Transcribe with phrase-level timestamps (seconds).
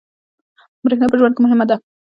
[0.83, 1.77] برېښنا په ژوند کې مهمه اړتیا ده.